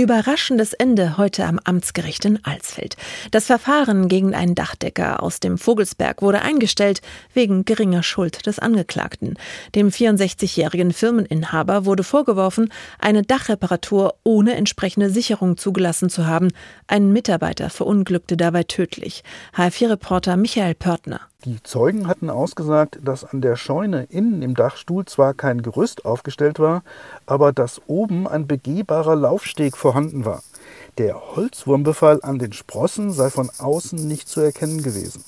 [0.00, 2.96] Überraschendes Ende heute am Amtsgericht in Alsfeld.
[3.32, 7.02] Das Verfahren gegen einen Dachdecker aus dem Vogelsberg wurde eingestellt
[7.34, 9.34] wegen geringer Schuld des Angeklagten.
[9.74, 16.48] Dem 64-jährigen Firmeninhaber wurde vorgeworfen, eine Dachreparatur ohne entsprechende Sicherung zugelassen zu haben.
[16.86, 19.22] Ein Mitarbeiter verunglückte dabei tödlich.
[19.54, 21.20] HR4-Reporter Michael Pörtner.
[21.46, 26.58] Die Zeugen hatten ausgesagt, dass an der Scheune innen im Dachstuhl zwar kein Gerüst aufgestellt
[26.58, 26.82] war,
[27.24, 30.44] aber dass oben ein begehbarer Laufsteg vorhanden war.
[30.98, 35.24] Der Holzwurmbefall an den Sprossen sei von außen nicht zu erkennen gewesen.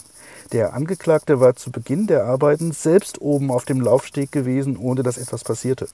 [0.52, 5.16] Der Angeklagte war zu Beginn der Arbeiten selbst oben auf dem Laufsteg gewesen, ohne dass
[5.16, 5.86] etwas passierte.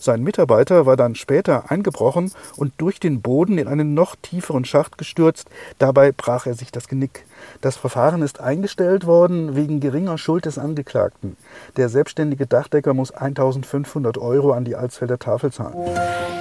[0.00, 4.98] Sein Mitarbeiter war dann später eingebrochen und durch den Boden in einen noch tieferen Schacht
[4.98, 5.48] gestürzt.
[5.78, 7.24] Dabei brach er sich das Genick.
[7.62, 11.38] Das Verfahren ist eingestellt worden wegen geringer Schuld des Angeklagten.
[11.78, 15.74] Der selbstständige Dachdecker muss 1500 Euro an die Alsfelder Tafel zahlen.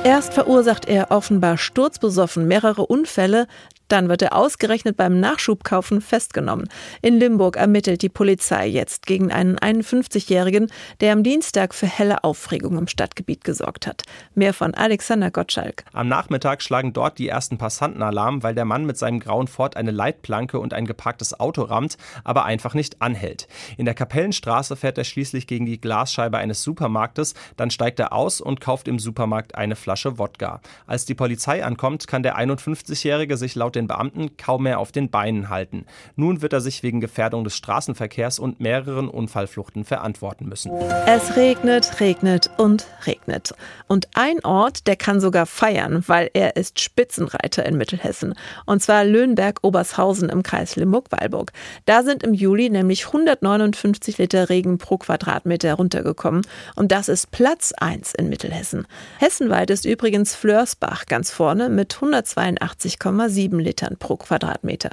[0.03, 3.47] Erst verursacht er offenbar sturzbesoffen mehrere Unfälle,
[3.91, 6.69] dann wird er ausgerechnet beim Nachschubkaufen festgenommen.
[7.01, 12.77] In Limburg ermittelt die Polizei jetzt gegen einen 51-Jährigen, der am Dienstag für helle Aufregung
[12.77, 14.03] im Stadtgebiet gesorgt hat.
[14.33, 15.83] Mehr von Alexander Gottschalk.
[15.93, 19.75] Am Nachmittag schlagen dort die ersten Passanten Alarm, weil der Mann mit seinem grauen Ford
[19.75, 23.47] eine Leitplanke und ein geparktes Auto rammt, aber einfach nicht anhält.
[23.77, 28.41] In der Kapellenstraße fährt er schließlich gegen die Glasscheibe eines Supermarktes, dann steigt er aus
[28.41, 30.61] und kauft im Supermarkt eine Flasche Wodka.
[30.87, 35.09] Als die Polizei ankommt, kann der 51-Jährige sich laut den Beamten kaum mehr auf den
[35.09, 35.85] Beinen halten.
[36.15, 40.71] Nun wird er sich wegen Gefährdung des Straßenverkehrs und mehreren Unfallfluchten verantworten müssen.
[41.05, 43.53] Es regnet, regnet und regnet.
[43.87, 48.33] Und ein Ort, der kann sogar feiern, weil er ist Spitzenreiter in Mittelhessen.
[48.65, 51.51] Und zwar Löhnberg-Obershausen im Kreis Limburg-Weilburg.
[51.85, 56.41] Da sind im Juli nämlich 159 Liter Regen pro Quadratmeter runtergekommen.
[56.75, 58.87] Und das ist Platz 1 in Mittelhessen.
[59.19, 64.89] Hessenweit ist übrigens Flörsbach ganz vorne mit 182,7 Litern pro Quadratmeter.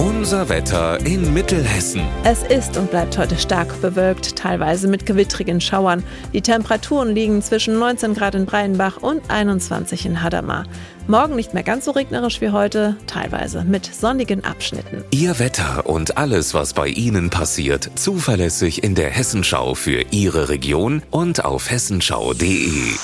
[0.00, 2.02] Unser Wetter in Mittelhessen.
[2.24, 6.02] Es ist und bleibt heute stark bewölkt, teilweise mit gewittrigen Schauern.
[6.32, 10.64] Die Temperaturen liegen zwischen 19 Grad in Breinbach und 21 in Hadamar.
[11.06, 15.04] Morgen nicht mehr ganz so regnerisch wie heute, teilweise mit sonnigen Abschnitten.
[15.12, 21.02] Ihr Wetter und alles, was bei Ihnen passiert, zuverlässig in der Hessenschau für Ihre Region
[21.12, 22.96] und auf hessenschau.de.